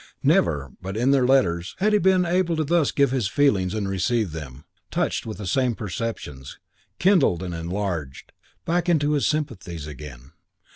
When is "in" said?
0.97-1.11